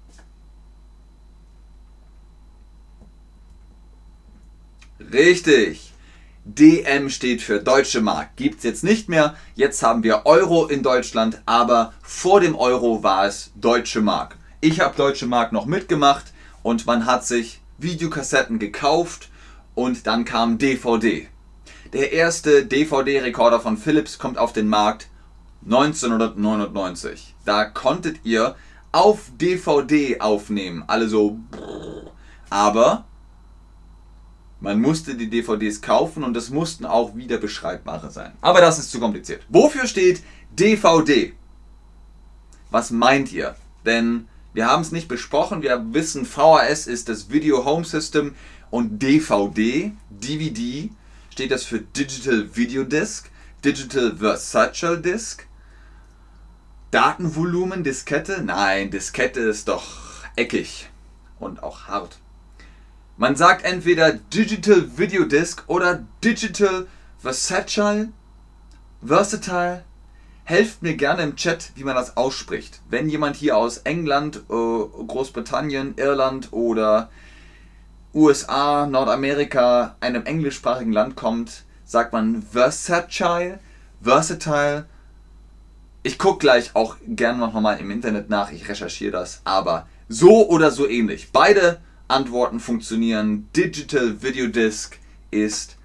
Richtig. 5.13 5.93
DM 6.45 7.11
steht 7.11 7.43
für 7.43 7.59
Deutsche 7.59 8.01
Mark. 8.01 8.37
Gibt 8.37 8.59
es 8.59 8.63
jetzt 8.63 8.85
nicht 8.85 9.09
mehr. 9.09 9.35
Jetzt 9.57 9.83
haben 9.83 10.05
wir 10.05 10.25
Euro 10.25 10.67
in 10.67 10.85
Deutschland, 10.85 11.43
aber 11.47 11.95
vor 12.01 12.39
dem 12.39 12.55
Euro 12.55 13.03
war 13.03 13.27
es 13.27 13.51
Deutsche 13.57 14.03
Mark. 14.03 14.37
Ich 14.61 14.79
habe 14.79 14.97
Deutsche 14.97 15.27
Mark 15.27 15.51
noch 15.51 15.67
mitgemacht 15.67 16.33
und 16.63 16.87
man 16.87 17.07
hat 17.07 17.27
sich 17.27 17.61
Videokassetten 17.79 18.61
gekauft 18.61 19.31
und 19.75 20.07
dann 20.07 20.25
kam 20.25 20.59
DVD. 20.59 21.29
Der 21.97 22.13
erste 22.13 22.67
DVD-Rekorder 22.67 23.59
von 23.59 23.79
Philips 23.79 24.19
kommt 24.19 24.37
auf 24.37 24.53
den 24.53 24.69
Markt 24.69 25.09
1999. 25.65 27.35
Da 27.47 27.65
konntet 27.65 28.19
ihr 28.23 28.55
auf 28.93 29.31
DVD 29.41 30.21
aufnehmen. 30.21 30.85
Alle 30.89 31.09
so. 31.09 31.39
Aber 32.51 33.07
man 34.61 34.79
musste 34.79 35.15
die 35.15 35.31
DVDs 35.31 35.81
kaufen 35.81 36.23
und 36.23 36.37
es 36.37 36.51
mussten 36.51 36.85
auch 36.85 37.17
wieder 37.17 37.39
beschreibbare 37.39 38.11
sein. 38.11 38.33
Aber 38.43 38.61
das 38.61 38.79
ist 38.79 38.91
zu 38.91 39.01
kompliziert. 39.01 39.47
Wofür 39.49 39.87
steht 39.87 40.23
DVD? 40.51 41.33
Was 42.71 42.91
meint 42.91 43.33
ihr? 43.33 43.57
Denn 43.87 44.29
wir 44.53 44.67
haben 44.67 44.83
es 44.83 44.93
nicht 44.93 45.09
besprochen. 45.09 45.63
Wir 45.63 45.83
wissen, 45.95 46.27
VHS 46.27 46.89
ist 46.89 47.09
das 47.09 47.31
Video 47.31 47.65
Home 47.65 47.87
System 47.87 48.35
und 48.71 49.03
DVD, 49.03 49.93
DVD, 50.11 50.91
steht 51.37 51.51
das 51.51 51.65
für 51.65 51.81
Digital 51.81 52.57
Video 52.57 52.83
Disc, 52.83 53.29
Digital 53.63 54.17
Versatile 54.17 54.99
Disc 54.99 55.47
Datenvolumen, 56.91 57.85
Diskette? 57.85 58.43
Nein, 58.43 58.91
Diskette 58.91 59.41
ist 59.41 59.69
doch 59.69 59.85
eckig 60.35 60.89
und 61.39 61.63
auch 61.63 61.89
hart. 61.89 62.17
Man 63.19 63.37
sagt 63.37 63.67
entweder 63.67 64.15
Digital 64.15 64.97
Video 64.97 65.27
Disc 65.27 65.63
oder 65.67 66.07
Digital 66.25 66.87
Versatile. 67.19 68.09
Versatile. 69.05 69.85
helft 70.45 70.83
mir 70.83 70.97
gerne 70.97 71.23
im 71.23 71.37
Chat, 71.37 71.73
wie 71.75 71.85
man 71.85 71.97
das 71.97 72.17
ausspricht. 72.17 72.81
Wenn 72.89 73.11
jemand 73.11 73.37
hier 73.37 73.59
aus 73.59 73.77
England, 73.85 74.37
äh, 74.37 74.41
Großbritannien, 75.07 75.99
Irland 75.99 76.55
oder 76.55 77.11
USA, 78.17 78.87
Nordamerika, 78.87 79.95
einem 80.01 80.25
englischsprachigen 80.25 80.93
Land 80.93 81.17
kommt, 81.17 81.65
sagt 81.85 82.15
man 82.15 82.43
versatile, 82.43 83.61
versatile. 84.01 84.87
Ich 86.03 86.19
gucke 86.19 86.39
gleich 86.39 86.75
auch 86.75 86.97
gerne 87.07 87.39
noch 87.39 87.53
mal 87.53 87.79
im 87.79 87.91
Internet 87.91 88.31
nach, 88.31 88.51
ich 88.53 88.67
recherchiere 88.71 89.13
das, 89.13 89.43
aber 89.45 89.87
so 90.09 90.49
oder 90.49 90.71
so 90.71 90.89
ähnlich. 90.89 91.31
Beide 91.31 91.83
Antworten 92.09 92.59
funktionieren. 92.59 93.51
Digital 93.55 94.23
Video 94.23 94.47
Disc 94.47 94.97
ist 95.31 95.77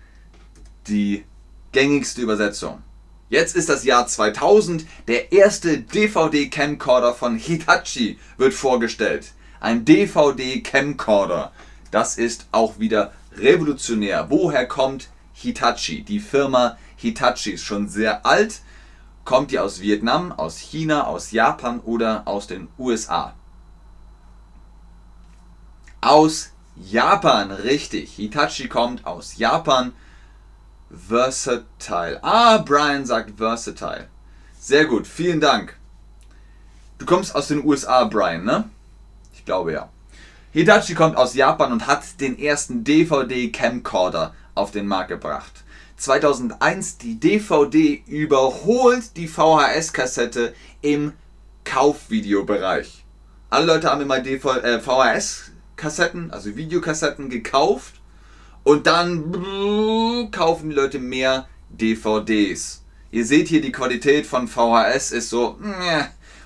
die 0.87 1.25
gängigste 1.73 2.21
Übersetzung. 2.21 2.81
Jetzt 3.29 3.57
ist 3.57 3.67
das 3.67 3.83
Jahr 3.83 4.07
2000. 4.07 4.85
Der 5.09 5.33
erste 5.33 5.79
DVD-Camcorder 5.79 7.13
von 7.13 7.35
Hitachi 7.35 8.17
wird 8.37 8.53
vorgestellt. 8.53 9.33
Ein 9.59 9.83
DVD-Camcorder. 9.83 11.51
Das 11.91 12.17
ist 12.17 12.47
auch 12.51 12.79
wieder 12.79 13.11
revolutionär. 13.33 14.27
Woher 14.29 14.65
kommt 14.65 15.09
Hitachi? 15.33 16.03
Die 16.03 16.19
Firma 16.19 16.77
Hitachi 16.95 17.51
ist 17.51 17.63
schon 17.63 17.87
sehr 17.87 18.25
alt. 18.25 18.61
Kommt 19.25 19.51
die 19.51 19.59
aus 19.59 19.81
Vietnam, 19.81 20.31
aus 20.31 20.57
China, 20.57 21.05
aus 21.05 21.31
Japan 21.31 21.79
oder 21.81 22.27
aus 22.27 22.47
den 22.47 22.69
USA? 22.79 23.35
Aus 25.99 26.51
Japan, 26.75 27.51
richtig. 27.51 28.13
Hitachi 28.15 28.67
kommt 28.67 29.05
aus 29.05 29.37
Japan. 29.37 29.93
Versatile. 30.89 32.19
Ah, 32.23 32.57
Brian 32.57 33.05
sagt 33.05 33.37
versatile. 33.37 34.07
Sehr 34.59 34.85
gut, 34.85 35.07
vielen 35.07 35.39
Dank. 35.39 35.77
Du 36.97 37.05
kommst 37.05 37.35
aus 37.35 37.47
den 37.47 37.63
USA, 37.63 38.03
Brian, 38.05 38.43
ne? 38.43 38.69
Ich 39.33 39.45
glaube 39.45 39.73
ja. 39.73 39.89
Hitachi 40.53 40.95
kommt 40.95 41.15
aus 41.15 41.33
Japan 41.33 41.71
und 41.71 41.87
hat 41.87 42.19
den 42.19 42.37
ersten 42.37 42.83
DVD-Camcorder 42.83 44.35
auf 44.53 44.71
den 44.71 44.85
Markt 44.85 45.07
gebracht. 45.07 45.63
2001 45.95 46.97
die 46.97 47.17
DVD 47.17 48.03
überholt 48.05 49.15
die 49.15 49.29
VHS-Kassette 49.29 50.53
im 50.81 51.13
Kaufvideobereich. 51.63 53.05
Alle 53.49 53.65
Leute 53.65 53.89
haben 53.89 54.01
immer 54.01 54.21
VHS-Kassetten, 54.21 56.31
also 56.31 56.57
Videokassetten 56.57 57.29
gekauft 57.29 58.01
und 58.63 58.87
dann 58.87 59.31
kaufen 60.31 60.71
die 60.71 60.75
Leute 60.75 60.99
mehr 60.99 61.47
DVDs. 61.69 62.83
Ihr 63.09 63.25
seht 63.25 63.47
hier, 63.47 63.61
die 63.61 63.71
Qualität 63.71 64.25
von 64.25 64.49
VHS 64.49 65.13
ist 65.13 65.29
so 65.29 65.57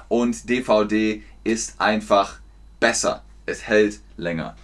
und 0.10 0.48
DVD 0.48 1.24
ist 1.44 1.82
einfach 1.82 2.36
besser. 2.80 3.24
Es 3.46 3.64
hält 3.68 4.00
länger. 4.18 4.56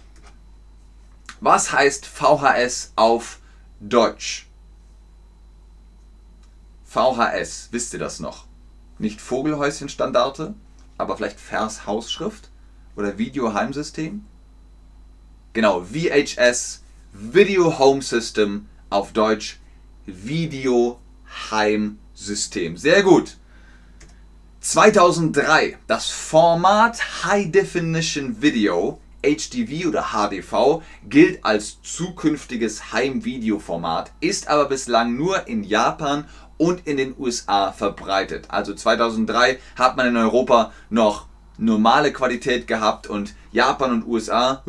Was 1.40 1.72
heißt 1.72 2.06
VHS 2.06 2.92
auf 2.96 3.40
Deutsch? 3.80 4.46
VHS, 6.84 7.68
wisst 7.70 7.92
ihr 7.94 7.98
das 7.98 8.20
noch? 8.20 8.46
Nicht 8.98 9.20
Vogelhäuschen-Standarte, 9.20 10.54
aber 10.98 11.16
vielleicht 11.16 11.40
Vers-Hausschrift 11.40 12.50
oder 12.96 13.18
Video-Heimsystem? 13.18 14.24
Genau, 15.52 15.84
VHS 15.84 16.82
Video 17.12 17.78
Home 17.78 18.02
System, 18.02 18.68
auf 18.90 19.12
Deutsch 19.12 19.58
Video 20.06 20.98
Heimsystem. 21.50 22.76
Sehr 22.76 23.02
gut. 23.02 23.36
2003, 24.62 25.76
das 25.88 26.08
Format 26.08 27.24
High 27.24 27.50
Definition 27.50 28.40
Video, 28.40 29.00
HDV 29.20 29.88
oder 29.88 30.12
HDV, 30.12 30.82
gilt 31.08 31.44
als 31.44 31.82
zukünftiges 31.82 32.92
Heimvideoformat, 32.92 34.12
ist 34.20 34.46
aber 34.46 34.66
bislang 34.66 35.16
nur 35.16 35.48
in 35.48 35.64
Japan 35.64 36.28
und 36.58 36.86
in 36.86 36.96
den 36.96 37.16
USA 37.18 37.72
verbreitet. 37.72 38.46
Also 38.50 38.72
2003 38.72 39.58
hat 39.74 39.96
man 39.96 40.06
in 40.06 40.16
Europa 40.16 40.72
noch 40.90 41.26
normale 41.58 42.12
Qualität 42.12 42.68
gehabt 42.68 43.08
und 43.08 43.34
Japan 43.50 43.90
und 43.90 44.06
USA 44.06 44.62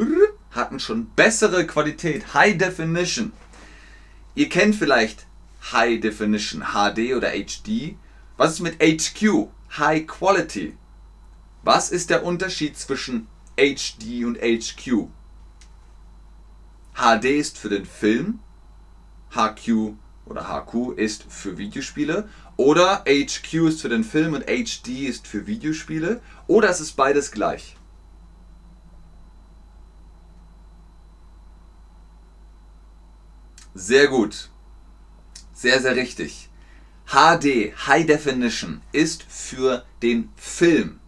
hatten 0.49 0.79
schon 0.79 1.06
bessere 1.15 1.67
Qualität, 1.67 2.34
High 2.34 2.58
Definition. 2.58 3.32
Ihr 4.34 4.49
kennt 4.49 4.75
vielleicht 4.75 5.27
High 5.71 6.01
Definition, 6.01 6.63
HD 6.73 7.13
oder 7.15 7.29
HD. 7.29 7.95
Was 8.38 8.53
ist 8.53 8.62
mit 8.62 8.82
HQ, 8.82 9.49
High 9.78 10.06
Quality? 10.06 10.78
Was 11.64 11.90
ist 11.90 12.12
der 12.12 12.24
Unterschied 12.24 12.78
zwischen 12.78 13.28
HD 13.58 14.24
und 14.24 14.38
HQ? 14.38 15.08
HD 16.94 17.26
ist 17.26 17.58
für 17.58 17.70
den 17.70 17.86
Film, 17.86 18.40
HQ 19.32 19.96
oder 20.26 20.48
HQ 20.48 20.96
ist 20.96 21.24
für 21.24 21.58
Videospiele 21.58 22.30
oder 22.56 23.04
HQ 23.08 23.54
ist 23.68 23.82
für 23.82 23.90
den 23.90 24.04
Film 24.04 24.36
und 24.36 24.46
HD 24.46 25.08
ist 25.08 25.26
für 25.26 25.48
Videospiele 25.48 26.22
oder 26.46 26.70
es 26.70 26.80
ist 26.80 26.94
beides 26.94 27.32
gleich. 27.32 27.76
Sehr 33.74 34.08
gut. 34.08 34.52
Sehr, 35.52 35.82
sehr 35.82 35.96
richtig. 35.96 36.52
HD, 37.08 37.74
High 37.88 38.06
Definition, 38.06 38.82
ist 38.92 39.24
für 39.28 39.86
den 40.02 40.30
Film. 40.36 41.00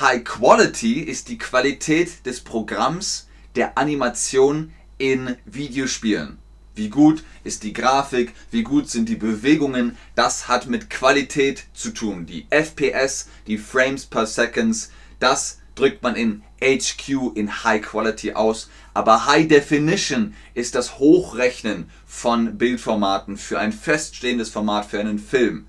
High 0.00 0.22
Quality 0.22 1.00
ist 1.00 1.28
die 1.28 1.38
Qualität 1.38 2.24
des 2.26 2.40
Programms 2.40 3.28
der 3.56 3.76
Animation 3.76 4.72
in 4.98 5.36
Videospielen. 5.44 6.38
Wie 6.74 6.88
gut 6.88 7.24
ist 7.42 7.64
die 7.64 7.72
Grafik, 7.72 8.32
wie 8.52 8.62
gut 8.62 8.88
sind 8.88 9.08
die 9.08 9.16
Bewegungen, 9.16 9.96
das 10.14 10.46
hat 10.46 10.68
mit 10.68 10.90
Qualität 10.90 11.64
zu 11.72 11.90
tun. 11.90 12.26
Die 12.26 12.46
FPS, 12.50 13.28
die 13.48 13.58
Frames 13.58 14.06
per 14.06 14.26
Seconds, 14.26 14.92
das 15.18 15.57
drückt 15.78 16.02
man 16.02 16.16
in 16.16 16.42
HQ 16.60 17.36
in 17.36 17.64
High 17.64 17.82
Quality 17.82 18.32
aus, 18.32 18.68
aber 18.94 19.26
High 19.26 19.46
Definition 19.46 20.34
ist 20.54 20.74
das 20.74 20.98
Hochrechnen 20.98 21.88
von 22.06 22.58
Bildformaten 22.58 23.36
für 23.36 23.58
ein 23.58 23.72
feststehendes 23.72 24.50
Format 24.50 24.86
für 24.86 24.98
einen 24.98 25.18
Film. 25.18 25.66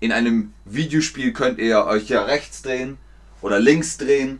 In 0.00 0.12
einem 0.12 0.52
Videospiel 0.64 1.32
könnt 1.32 1.58
ihr 1.58 1.84
euch 1.86 2.08
ja 2.08 2.22
rechts 2.22 2.62
drehen 2.62 2.98
oder 3.42 3.58
links 3.58 3.98
drehen. 3.98 4.38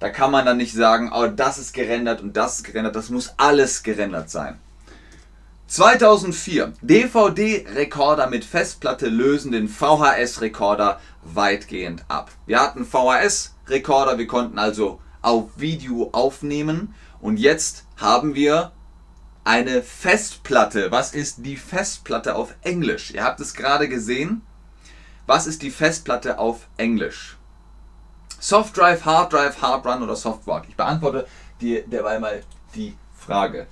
Da 0.00 0.10
kann 0.10 0.32
man 0.32 0.44
dann 0.44 0.56
nicht 0.56 0.74
sagen, 0.74 1.10
oh, 1.14 1.28
das 1.28 1.58
ist 1.58 1.72
gerendert 1.72 2.20
und 2.20 2.36
das 2.36 2.56
ist 2.56 2.64
gerendert. 2.64 2.96
Das 2.96 3.08
muss 3.08 3.34
alles 3.36 3.82
gerendert 3.84 4.30
sein. 4.30 4.58
2004. 5.68 6.74
DVD-Rekorder 6.80 8.28
mit 8.28 8.44
Festplatte 8.44 9.08
lösen 9.08 9.50
den 9.50 9.68
VHS-Rekorder 9.68 11.00
weitgehend 11.22 12.04
ab. 12.06 12.30
Wir 12.46 12.60
hatten 12.60 12.84
VHS-Rekorder, 12.84 14.16
wir 14.16 14.28
konnten 14.28 14.58
also 14.58 15.00
auf 15.22 15.50
Video 15.56 16.10
aufnehmen. 16.12 16.94
Und 17.20 17.38
jetzt 17.38 17.84
haben 17.96 18.36
wir 18.36 18.70
eine 19.42 19.82
Festplatte. 19.82 20.92
Was 20.92 21.14
ist 21.14 21.44
die 21.44 21.56
Festplatte 21.56 22.36
auf 22.36 22.54
Englisch? 22.62 23.10
Ihr 23.10 23.24
habt 23.24 23.40
es 23.40 23.54
gerade 23.54 23.88
gesehen. 23.88 24.42
Was 25.26 25.48
ist 25.48 25.62
die 25.62 25.70
Festplatte 25.70 26.38
auf 26.38 26.68
Englisch? 26.76 27.36
Soft 28.38 28.76
Drive, 28.76 29.04
Hard 29.04 29.32
Drive, 29.32 29.60
Hard 29.60 29.84
Run 29.84 30.04
oder 30.04 30.14
Soft 30.14 30.46
Rock? 30.46 30.64
Ich 30.68 30.76
beantworte 30.76 31.26
dir 31.60 31.84
derweil 31.88 32.20
mal 32.20 32.42
die 32.76 32.94
Frage. 33.16 33.66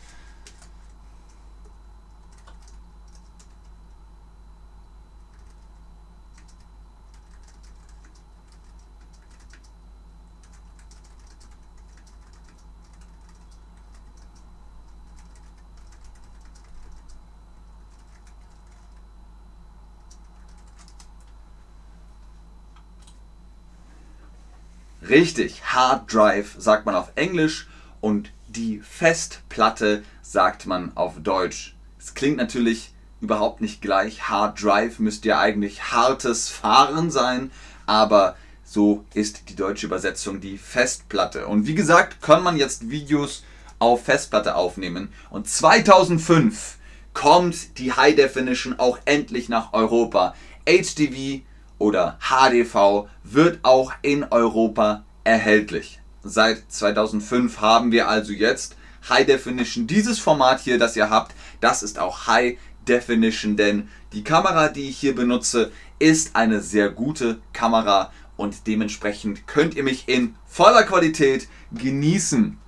Richtig, 25.15 25.63
Hard 25.67 26.13
Drive 26.13 26.57
sagt 26.59 26.87
man 26.87 26.97
auf 26.97 27.13
Englisch 27.15 27.69
und 28.01 28.33
die 28.49 28.81
Festplatte 28.81 30.03
sagt 30.23 30.67
man 30.67 30.91
auf 30.97 31.23
Deutsch. 31.23 31.77
Es 32.01 32.15
klingt 32.15 32.37
natürlich 32.37 32.93
überhaupt 33.21 33.61
nicht 33.61 33.81
gleich. 33.81 34.29
Hard 34.29 34.61
Drive 34.61 34.99
müsste 34.99 35.29
ja 35.29 35.39
eigentlich 35.39 35.93
hartes 35.93 36.49
Fahren 36.49 37.13
sein, 37.13 37.53
aber 37.87 38.35
so 38.65 39.05
ist 39.15 39.49
die 39.51 39.55
deutsche 39.55 39.87
Übersetzung 39.87 40.41
die 40.41 40.59
Festplatte. 40.59 41.47
Und 41.47 41.69
wie 41.69 41.77
gesagt, 41.77 42.21
kann 42.21 42.43
man 42.43 42.57
jetzt 42.57 42.91
Videos 42.91 43.45
auf 43.79 44.07
Festplatte 44.07 44.57
aufnehmen. 44.57 45.13
Und 45.31 45.49
2005 45.49 46.79
kommt 47.13 47.79
die 47.79 47.93
High 47.93 48.17
Definition 48.17 48.81
auch 48.81 48.99
endlich 49.05 49.49
nach 49.49 49.75
Europa. 49.75 50.35
HDV 50.67 51.45
oder 51.79 52.19
HDV 52.21 53.09
wird 53.23 53.61
auch 53.63 53.93
in 54.03 54.25
Europa 54.25 55.05
erhältlich. 55.25 56.01
Seit 56.23 56.65
2005 56.71 57.61
haben 57.61 57.93
wir 57.93 58.09
also 58.09 58.33
jetzt 58.33 58.77
High 59.09 59.27
Definition. 59.27 59.87
Dieses 59.87 60.19
Format 60.19 60.61
hier, 60.61 60.79
das 60.79 60.97
ihr 60.97 61.11
habt, 61.11 61.35
das 61.61 61.83
ist 61.83 61.99
auch 61.99 62.27
High 62.27 62.59
Definition, 62.89 63.57
denn 63.57 63.89
die 64.13 64.25
Kamera, 64.25 64.69
die 64.69 64.89
ich 64.89 64.99
hier 64.99 65.15
benutze, 65.15 65.73
ist 65.99 66.37
eine 66.37 66.61
sehr 66.61 66.91
gute 66.91 67.41
Kamera 67.53 68.13
und 68.37 68.67
dementsprechend 68.67 69.47
könnt 69.47 69.75
ihr 69.75 69.85
mich 69.85 70.09
in 70.09 70.37
voller 70.47 70.83
Qualität 70.83 71.49
genießen. 71.73 72.59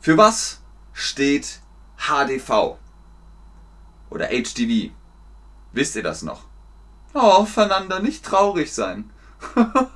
Für 0.00 0.16
was 0.16 0.60
steht 0.92 1.60
HDV 1.96 2.76
oder 4.10 4.28
HDV? 4.28 4.92
Wisst 5.72 5.96
ihr 5.96 6.02
das 6.02 6.22
noch? 6.22 6.51
Oh, 7.14 7.44
Fernanda, 7.44 8.00
nicht 8.00 8.24
traurig 8.24 8.72
sein. 8.72 9.10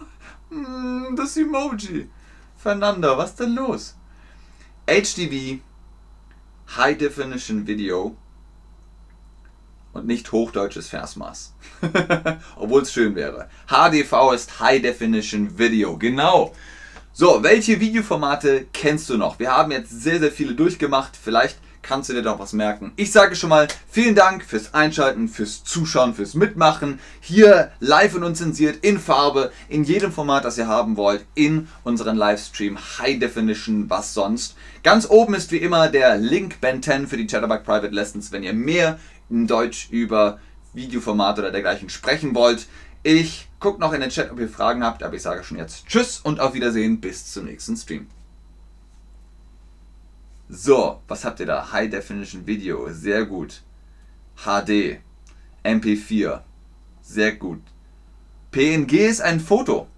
Hm, 0.48 1.16
das 1.16 1.36
Emoji. 1.36 2.08
Fernanda, 2.56 3.18
was 3.18 3.34
denn 3.34 3.56
los? 3.56 3.96
HDV, 4.86 5.58
High 6.76 6.96
Definition 6.96 7.66
Video 7.66 8.16
und 9.92 10.06
nicht 10.06 10.30
hochdeutsches 10.30 10.88
Versmaß. 10.88 11.54
Obwohl 12.56 12.82
es 12.82 12.92
schön 12.92 13.16
wäre. 13.16 13.48
HDV 13.66 14.32
ist 14.32 14.60
High 14.60 14.82
Definition 14.82 15.58
Video. 15.58 15.98
Genau. 15.98 16.54
So, 17.12 17.42
welche 17.42 17.80
Videoformate 17.80 18.66
kennst 18.72 19.08
du 19.10 19.16
noch? 19.16 19.38
Wir 19.38 19.50
haben 19.50 19.72
jetzt 19.72 19.90
sehr, 19.90 20.20
sehr 20.20 20.30
viele 20.30 20.54
durchgemacht. 20.54 21.16
Vielleicht 21.16 21.58
kannst 21.86 22.08
du 22.08 22.14
dir 22.14 22.22
doch 22.22 22.38
was 22.38 22.52
merken. 22.52 22.92
Ich 22.96 23.12
sage 23.12 23.36
schon 23.36 23.50
mal 23.50 23.68
vielen 23.88 24.14
Dank 24.14 24.44
fürs 24.44 24.74
Einschalten, 24.74 25.28
fürs 25.28 25.62
Zuschauen, 25.64 26.14
fürs 26.14 26.34
Mitmachen. 26.34 26.98
Hier 27.20 27.70
live 27.80 28.14
und 28.16 28.24
unzensiert 28.24 28.84
in 28.84 28.98
Farbe, 28.98 29.52
in 29.68 29.84
jedem 29.84 30.12
Format, 30.12 30.44
das 30.44 30.58
ihr 30.58 30.66
haben 30.66 30.96
wollt, 30.96 31.24
in 31.34 31.68
unseren 31.84 32.16
Livestream 32.16 32.78
High 32.98 33.18
Definition, 33.18 33.88
was 33.88 34.14
sonst. 34.14 34.56
Ganz 34.82 35.08
oben 35.08 35.34
ist 35.34 35.52
wie 35.52 35.58
immer 35.58 35.88
der 35.88 36.16
Link 36.16 36.60
Ben 36.60 36.82
10 36.82 37.06
für 37.06 37.16
die 37.16 37.26
Chatterbug 37.26 37.64
Private 37.64 37.94
Lessons, 37.94 38.32
wenn 38.32 38.42
ihr 38.42 38.52
mehr 38.52 38.98
in 39.30 39.46
Deutsch 39.46 39.88
über 39.90 40.40
Videoformat 40.74 41.38
oder 41.38 41.50
dergleichen 41.50 41.88
sprechen 41.88 42.34
wollt. 42.34 42.66
Ich 43.02 43.48
gucke 43.60 43.80
noch 43.80 43.92
in 43.92 44.00
den 44.00 44.10
Chat, 44.10 44.32
ob 44.32 44.40
ihr 44.40 44.48
Fragen 44.48 44.84
habt, 44.84 45.02
aber 45.02 45.14
ich 45.14 45.22
sage 45.22 45.44
schon 45.44 45.58
jetzt 45.58 45.86
Tschüss 45.86 46.20
und 46.20 46.40
auf 46.40 46.54
Wiedersehen 46.54 47.00
bis 47.00 47.32
zum 47.32 47.44
nächsten 47.44 47.76
Stream. 47.76 48.08
So, 50.48 51.02
was 51.08 51.24
habt 51.24 51.40
ihr 51.40 51.46
da? 51.46 51.72
High 51.72 51.90
Definition 51.90 52.46
Video, 52.46 52.88
sehr 52.92 53.26
gut. 53.26 53.62
HD, 54.36 55.00
MP4, 55.64 56.42
sehr 57.02 57.32
gut. 57.32 57.60
PNG 58.52 58.92
ist 58.92 59.20
ein 59.20 59.40
Foto. 59.40 59.88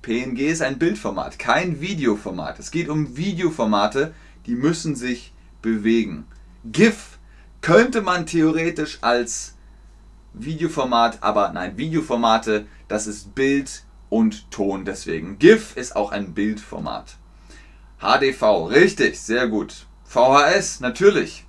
PNG 0.00 0.48
ist 0.48 0.62
ein 0.62 0.78
Bildformat, 0.78 1.38
kein 1.38 1.82
Videoformat. 1.82 2.58
Es 2.58 2.70
geht 2.70 2.88
um 2.88 3.18
Videoformate, 3.18 4.14
die 4.46 4.54
müssen 4.54 4.96
sich 4.96 5.34
bewegen. 5.60 6.26
GIF 6.64 7.18
könnte 7.60 8.00
man 8.00 8.24
theoretisch 8.24 8.98
als 9.02 9.56
Videoformat, 10.32 11.22
aber 11.22 11.52
nein, 11.52 11.76
Videoformate, 11.76 12.66
das 12.86 13.06
ist 13.06 13.34
Bild 13.34 13.84
und 14.08 14.50
Ton 14.50 14.86
deswegen. 14.86 15.38
GIF 15.38 15.76
ist 15.76 15.96
auch 15.96 16.12
ein 16.12 16.32
Bildformat. 16.32 17.18
HDV, 18.00 18.70
richtig, 18.70 19.20
sehr 19.20 19.48
gut. 19.48 19.87
VHS, 20.08 20.80
natürlich. 20.80 21.46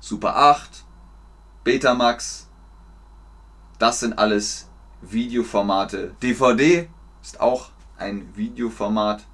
Super 0.00 0.36
8, 0.36 0.86
Betamax, 1.62 2.48
das 3.78 4.00
sind 4.00 4.18
alles 4.18 4.70
Videoformate. 5.02 6.16
DVD 6.22 6.88
ist 7.20 7.38
auch 7.40 7.70
ein 7.98 8.34
Videoformat. 8.34 9.26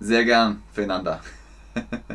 Sehr 0.00 0.26
gern, 0.26 0.62
Fernanda. 0.72 1.20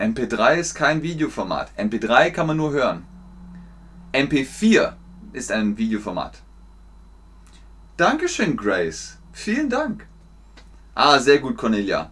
MP3 0.00 0.56
ist 0.56 0.74
kein 0.74 1.02
Videoformat. 1.02 1.70
MP3 1.78 2.32
kann 2.32 2.48
man 2.48 2.56
nur 2.56 2.72
hören. 2.72 3.06
MP4 4.12 4.94
ist 5.34 5.50
ein 5.50 5.76
Videoformat. 5.76 6.42
Dankeschön, 7.96 8.56
Grace. 8.56 9.18
Vielen 9.32 9.68
Dank. 9.68 10.06
Ah, 10.94 11.18
sehr 11.18 11.40
gut, 11.40 11.56
Cornelia. 11.56 12.10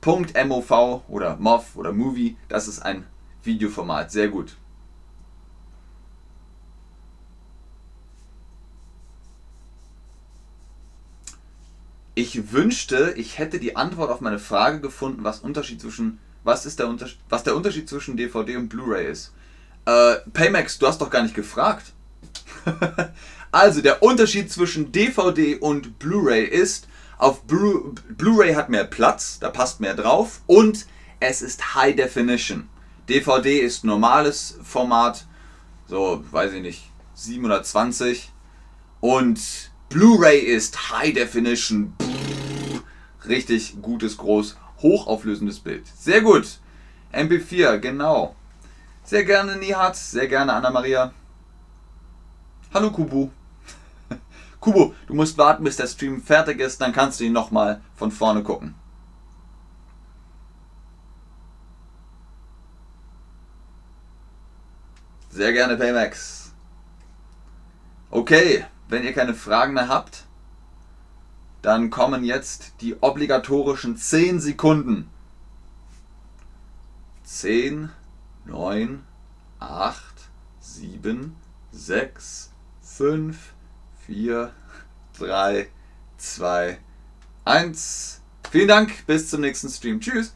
Punkt 0.00 0.34
MOV 0.46 1.02
oder 1.08 1.36
MOV 1.36 1.76
oder 1.76 1.92
Movie, 1.92 2.36
das 2.48 2.68
ist 2.68 2.80
ein 2.80 3.06
Videoformat. 3.42 4.10
Sehr 4.10 4.28
gut. 4.28 4.56
Ich 12.16 12.52
wünschte, 12.52 13.14
ich 13.16 13.38
hätte 13.38 13.58
die 13.58 13.76
Antwort 13.76 14.10
auf 14.10 14.20
meine 14.20 14.38
Frage 14.38 14.80
gefunden, 14.80 15.24
was 15.24 15.40
Unterschied 15.40 15.80
zwischen 15.80 16.18
was 16.44 16.66
ist 16.66 16.78
der 16.78 16.94
was 17.28 17.42
der 17.42 17.56
Unterschied 17.56 17.88
zwischen 17.88 18.16
DVD 18.16 18.56
und 18.56 18.68
Blu-ray 18.68 19.10
ist. 19.10 19.32
Äh, 19.86 20.16
Paymax, 20.32 20.78
du 20.78 20.86
hast 20.86 21.00
doch 21.00 21.10
gar 21.10 21.22
nicht 21.22 21.34
gefragt. 21.34 21.92
also 23.52 23.82
der 23.82 24.02
Unterschied 24.02 24.50
zwischen 24.50 24.92
DVD 24.92 25.56
und 25.56 25.98
Blu-ray 25.98 26.44
ist, 26.44 26.88
auf 27.18 27.42
Blu-ray 27.44 28.54
hat 28.54 28.70
mehr 28.70 28.84
Platz, 28.84 29.38
da 29.38 29.50
passt 29.50 29.80
mehr 29.80 29.94
drauf 29.94 30.40
und 30.46 30.86
es 31.20 31.42
ist 31.42 31.74
High 31.74 31.96
Definition. 31.96 32.68
DVD 33.08 33.58
ist 33.58 33.84
normales 33.84 34.58
Format, 34.62 35.26
so 35.86 36.24
weiß 36.30 36.54
ich 36.54 36.62
nicht, 36.62 36.90
720 37.14 38.32
und 39.00 39.70
Blu-ray 39.90 40.38
ist 40.38 40.90
High 40.90 41.14
Definition. 41.14 41.94
Richtig 43.28 43.76
gutes, 43.80 44.16
groß, 44.16 44.56
hochauflösendes 44.82 45.60
Bild. 45.60 45.86
Sehr 45.98 46.22
gut. 46.22 46.58
MP4, 47.12 47.78
genau. 47.78 48.34
Sehr 49.04 49.24
gerne 49.24 49.56
Nihat, 49.56 49.96
sehr 49.96 50.28
gerne 50.28 50.54
Anna-Maria. 50.54 51.12
Hallo 52.72 52.90
Kubu. 52.90 53.28
Kubu, 54.60 54.94
du 55.06 55.14
musst 55.14 55.36
warten, 55.36 55.62
bis 55.62 55.76
der 55.76 55.86
Stream 55.86 56.22
fertig 56.22 56.58
ist, 56.58 56.80
dann 56.80 56.94
kannst 56.94 57.20
du 57.20 57.24
ihn 57.24 57.34
nochmal 57.34 57.82
von 57.94 58.10
vorne 58.10 58.42
gucken. 58.42 58.74
Sehr 65.28 65.52
gerne 65.52 65.76
Paymax. 65.76 66.52
Okay, 68.10 68.64
wenn 68.88 69.04
ihr 69.04 69.12
keine 69.12 69.34
Fragen 69.34 69.74
mehr 69.74 69.88
habt, 69.88 70.24
dann 71.60 71.90
kommen 71.90 72.24
jetzt 72.24 72.72
die 72.80 72.96
obligatorischen 73.02 73.98
10 73.98 74.40
Sekunden. 74.40 75.10
10, 77.24 77.90
9, 78.46 79.04
8, 79.58 80.14
7, 80.60 81.36
6, 81.72 82.52
5, 82.82 83.36
4, 84.06 84.52
3, 85.18 85.68
2, 86.18 86.78
1. 87.44 88.20
Vielen 88.50 88.68
Dank, 88.68 89.06
bis 89.06 89.30
zum 89.30 89.40
nächsten 89.40 89.68
Stream. 89.68 90.00
Tschüss. 90.00 90.34